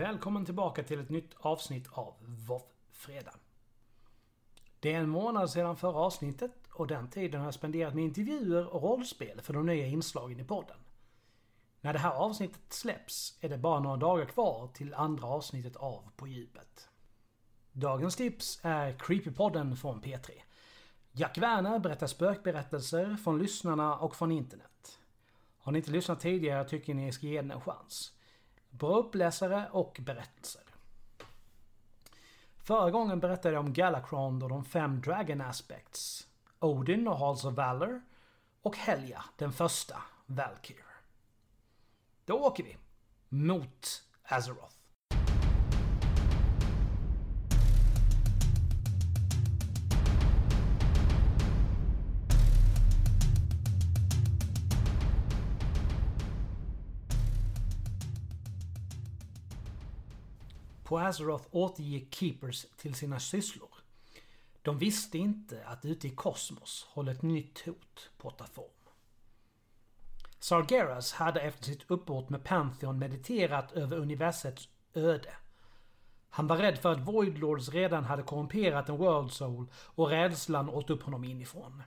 [0.00, 3.34] Välkommen tillbaka till ett nytt avsnitt av WoW Fredag.
[4.80, 8.74] Det är en månad sedan förra avsnittet och den tiden har jag spenderat med intervjuer
[8.74, 10.76] och rollspel för de nya inslagen i podden.
[11.80, 16.10] När det här avsnittet släpps är det bara några dagar kvar till andra avsnittet av
[16.16, 16.88] På djupet.
[17.72, 20.30] Dagens tips är Creepypodden från P3.
[21.12, 24.98] Jack Werner berättar spökberättelser från lyssnarna och från internet.
[25.58, 28.12] Har ni inte lyssnat tidigare tycker ni ska ge den en chans.
[28.70, 30.62] Bra uppläsare och berättelser.
[32.58, 36.28] Förra gången berättade jag om Galakrond och de fem Dragon Aspects.
[36.58, 38.02] Odin och Halls of Valor.
[38.62, 40.84] Och Helja, den första, Valkyr.
[42.24, 42.76] Då åker vi.
[43.28, 44.79] Mot Azeroth.
[60.90, 63.74] På Azeroth återgick Keepers till sina sysslor.
[64.62, 68.94] De visste inte att ute i kosmos håller ett nytt hot på att ta form.
[70.38, 75.32] Sargeras hade efter sitt uppbrott med Pantheon mediterat över universets öde.
[76.30, 80.90] Han var rädd för att Voidlords redan hade korrumperat en World Soul och rädslan åt
[80.90, 81.82] upp honom inifrån.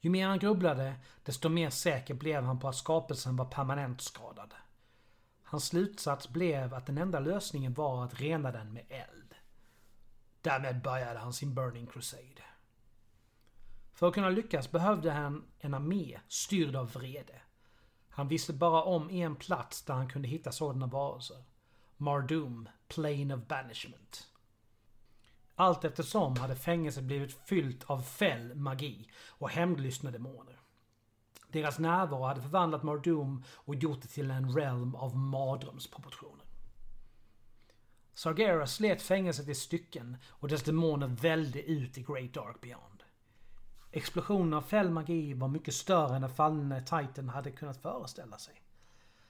[0.00, 0.94] Ju mer han grubblade,
[1.24, 4.54] desto mer säker blev han på att skapelsen var permanent skadad.
[5.50, 9.34] Hans slutsats blev att den enda lösningen var att rena den med eld.
[10.40, 12.42] Därmed började han sin Burning Crusade.
[13.92, 17.42] För att kunna lyckas behövde han en armé styrd av vrede.
[18.08, 21.44] Han visste bara om en plats där han kunde hitta sådana varelser.
[21.96, 24.28] Mardum, Plane of Banishment.
[25.54, 30.60] Allt eftersom hade fängelset blivit fyllt av fäll magi och hämndlystna demoner.
[31.52, 36.44] Deras närvaro hade förvandlat Mardum och gjort det till en realm av mardrömsproportioner.
[38.14, 43.02] Sargera slet fängelset i stycken och dess demoner välde ut i Great Dark Beyond.
[43.92, 48.54] Explosionen av fäll magi var mycket större än den fallne Titan hade kunnat föreställa sig.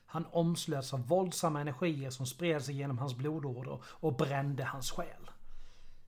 [0.06, 5.30] Han omslöts av våldsamma energier som spred sig genom hans blodådror och brände hans själ.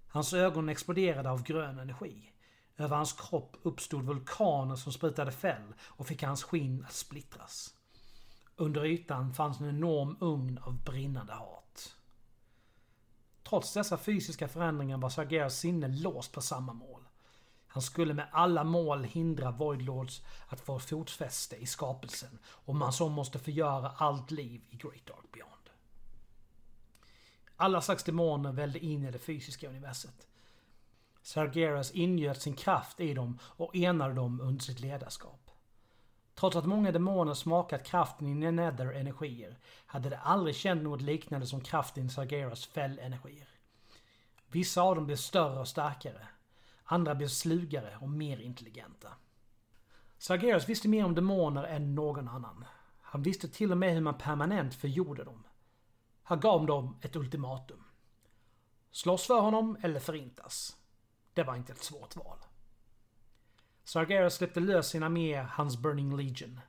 [0.09, 2.32] Hans ögon exploderade av grön energi.
[2.83, 7.75] Över hans kropp uppstod vulkaner som sprutade fäll och fick hans skinn att splittras.
[8.57, 11.97] Under ytan fanns en enorm ugn av brinnande hat.
[13.43, 17.03] Trots dessa fysiska förändringar var Sargeras sinne låst på samma mål.
[17.67, 23.09] Han skulle med alla mål hindra Voidlords att få fotfäste i skapelsen om man så
[23.09, 25.71] måste förgöra allt liv i Great Dark Beyond.
[27.57, 30.27] Alla slags demoner välde in i det fysiska universet.
[31.23, 35.51] Sargeras ingöt sin kraft i dem och enade dem under sitt ledarskap.
[36.35, 41.47] Trots att många demoner smakat kraften i Nether energier hade de aldrig känt något liknande
[41.47, 43.49] som kraften i Sargeras fällenergier.
[44.49, 46.27] Vissa av dem blev större och starkare.
[46.85, 49.09] Andra blev slugare och mer intelligenta.
[50.19, 52.65] Sargeras visste mer om demoner än någon annan.
[53.01, 55.45] Han visste till och med hur man permanent förgjorde dem.
[56.23, 57.85] Han gav dem ett ultimatum.
[58.91, 60.77] Slåss för honom eller förintas.
[61.35, 62.39] Det var inte ett svårt val.
[63.85, 66.61] Sargeras släppte lös sin armé, hans Burning Legion.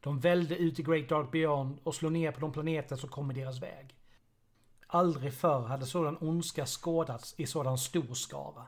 [0.00, 3.30] De välde ut i Great Dark Beyond och slog ner på de planeter som kom
[3.30, 3.96] i deras väg.
[4.86, 8.66] Aldrig förr hade sådan ondska skådats i sådan stor skara.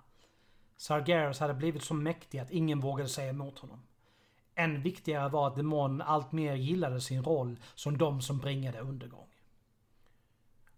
[0.76, 3.82] Sargeras hade blivit så mäktig att ingen vågade säga emot honom.
[4.54, 9.28] Än viktigare var att demonen alltmer gillade sin roll som de som bringade undergång.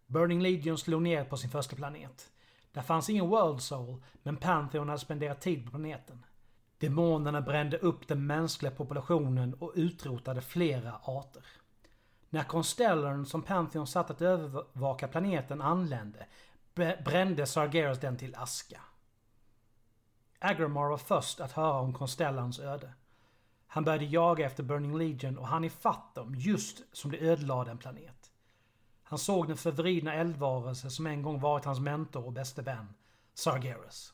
[0.07, 2.31] Burning Legion slog ner på sin första planet.
[2.79, 6.25] Där fanns ingen World Soul, men Pantheon hade spenderat tid på planeten.
[6.79, 11.47] Demonerna brände upp den mänskliga populationen och utrotade flera arter.
[12.31, 16.27] När Constellern som Pantheon satt att övervaka planeten anlände
[17.05, 18.81] brände Sargeras den till aska.
[20.39, 22.93] Agramar var först att höra om Constellerns öde.
[23.67, 27.79] Han började jaga efter Burning Legion och han ifatt dem just som de ödelade en
[27.79, 28.28] planet.
[29.11, 32.95] Han såg den förvridna eldvarelse som en gång varit hans mentor och bäste vän,
[33.35, 34.13] Sargeras.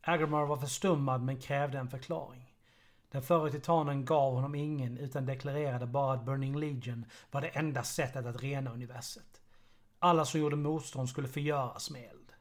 [0.00, 2.54] Agramar var förstummad men krävde en förklaring.
[3.10, 7.82] Den förre titanen gav honom ingen utan deklarerade bara att Burning Legion var det enda
[7.82, 9.40] sättet att rena universet.
[9.98, 12.32] Alla som gjorde motstånd skulle förgöras med eld.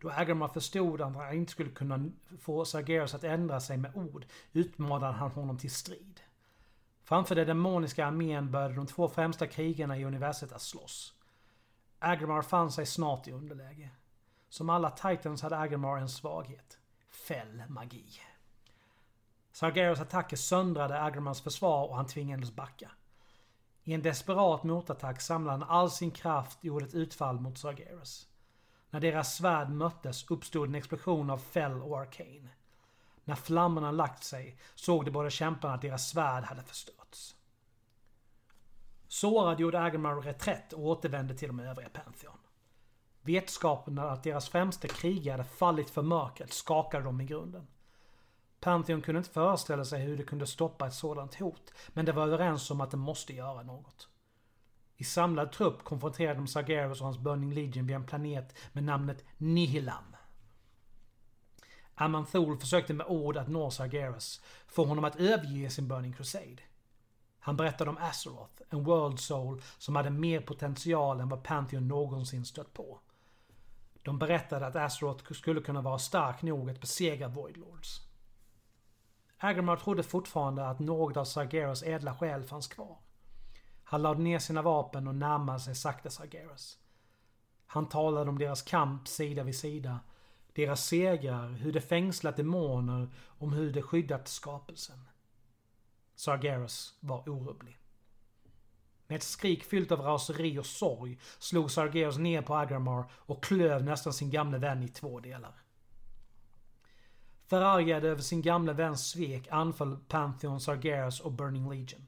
[0.00, 2.10] Då Agramar förstod att han inte skulle kunna
[2.40, 6.20] få Sargeras att ändra sig med ord utmanade han honom till strid.
[7.06, 11.14] Framför den demoniska armén började de två främsta krigarna i universet att slåss.
[11.98, 13.90] Agramar fann sig snart i underläge.
[14.48, 16.78] Som alla Titans hade Agramar en svaghet.
[17.10, 18.20] Fäll magi.
[19.52, 22.90] Sargeras attacker söndrade Agramars försvar och han tvingades backa.
[23.82, 28.26] I en desperat motattack samlade han all sin kraft och gjorde ett utfall mot Sargeras.
[28.90, 32.48] När deras svärd möttes uppstod en explosion av Fell och arcane.
[33.26, 37.36] När flammorna lagt sig såg de båda kämparna att deras svärd hade förstörts.
[39.08, 42.38] Sårad gjorde Agamar reträtt och återvände till de övriga Pantheon.
[43.22, 47.66] Vetskapen att deras främste krigare hade fallit för mörkret skakade dem i grunden.
[48.60, 52.26] Pantheon kunde inte föreställa sig hur de kunde stoppa ett sådant hot, men de var
[52.26, 54.08] överens om att de måste göra något.
[54.96, 59.24] I samlad trupp konfronterade de Sargeras och hans Burning Legion vid en planet med namnet
[59.36, 60.15] Nihilam.
[61.98, 66.62] Amanthul försökte med ord att nå Sargeras, få honom att överge sin Burning Crusade.
[67.38, 72.44] Han berättade om Azeroth, en World Soul som hade mer potential än vad Pantheon någonsin
[72.44, 73.00] stött på.
[74.02, 78.00] De berättade att Azeroth skulle kunna vara stark nog att besegra Void Lords.
[79.38, 82.98] Agamar trodde fortfarande att något av Sargeras ädla själ fanns kvar.
[83.84, 86.78] Han lade ner sina vapen och närmade sig sakta Sargeras.
[87.66, 90.00] Han talade om deras kamp sida vid sida,
[90.56, 93.08] deras segrar, hur de fängslat demoner,
[93.38, 95.08] om hur de skyddat skapelsen.
[96.14, 97.78] Sargeras var orubblig.
[99.06, 103.84] Med ett skrik fyllt av raseri och sorg slog Sargeras ner på Agramar och klöv
[103.84, 105.62] nästan sin gamle vän i två delar.
[107.46, 112.06] Förargad över sin gamle väns svek anföll Pantheon Sargeras och Burning Legion.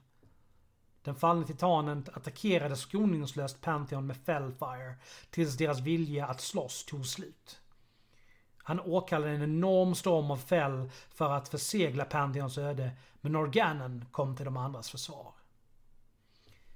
[1.03, 4.95] Den fallne titanen attackerade skoningslöst Pantheon med Fellfire
[5.31, 7.61] tills deras vilja att slåss tog slut.
[8.69, 14.37] Han åkallade en enorm storm av fäll för att försegla Pantheons öde, men Organen kom
[14.37, 15.33] till de andras försvar.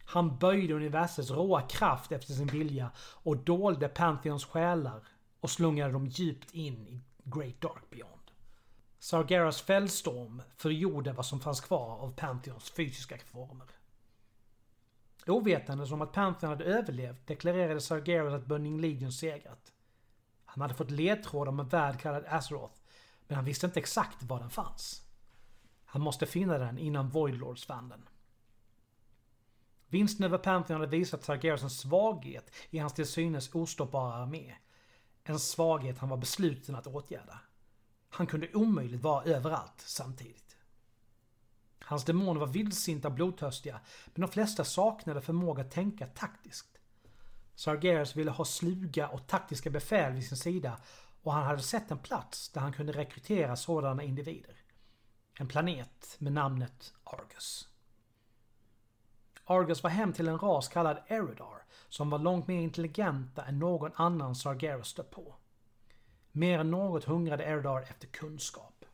[0.04, 5.00] Han böjde universets råa kraft efter sin vilja och dolde Pantheons själar
[5.40, 8.30] och slungade dem djupt in i Great Dark Beyond.
[8.98, 13.68] Sargeras fällstorm förgjorde vad som fanns kvar av Pantheons fysiska former.
[15.26, 19.72] Ovetandes om att Pantheon hade överlevt deklarerade Sargeras att Burning Legion segrat.
[20.52, 22.80] Han hade fått ledtrådar om en värld kallad Azeroth,
[23.28, 25.02] men han visste inte exakt var den fanns.
[25.84, 28.08] Han måste finna den innan Voidlords fann den.
[29.88, 34.54] Vinsten över Pantheon hade visat Targaryens en svaghet i hans till synes ostoppbara armé.
[35.24, 37.40] En svaghet han var besluten att åtgärda.
[38.08, 40.56] Han kunde omöjligt vara överallt samtidigt.
[41.80, 46.71] Hans demoner var vildsinta och blodtörstiga, men de flesta saknade förmåga att tänka taktiskt.
[47.62, 50.78] Sargeras ville ha sluga och taktiska befäl vid sin sida
[51.22, 54.56] och han hade sett en plats där han kunde rekrytera sådana individer.
[55.38, 57.68] En planet med namnet Argus.
[59.44, 63.92] Argus var hem till en ras kallad Eridar som var långt mer intelligenta än någon
[63.94, 65.34] annan Sargeras stött på.
[66.32, 68.84] Mer än något hungrade Eridar efter kunskap.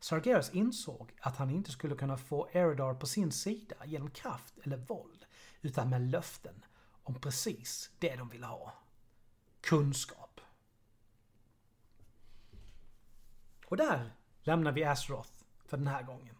[0.00, 4.76] Sargeras insåg att han inte skulle kunna få Eridar på sin sida genom kraft eller
[4.76, 5.26] våld,
[5.62, 6.64] utan med löften
[7.06, 8.72] om precis det de ville ha.
[9.60, 10.40] Kunskap.
[13.66, 15.30] Och där lämnar vi Azeroth
[15.64, 16.34] för den här gången.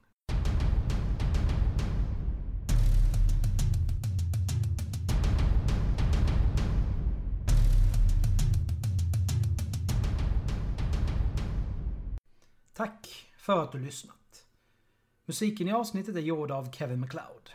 [12.72, 14.46] Tack för att du lyssnat.
[15.24, 17.50] Musiken i avsnittet är gjord av Kevin MacLeod.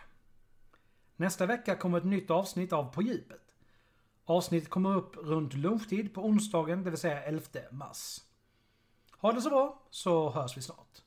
[1.22, 3.56] Nästa vecka kommer ett nytt avsnitt av På djupet.
[4.26, 8.22] Avsnittet kommer upp runt lunchtid på onsdagen, det vill säga 11 mars.
[9.18, 11.02] Ha det så bra, så hörs vi snart.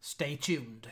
[0.00, 0.86] Stay tuned!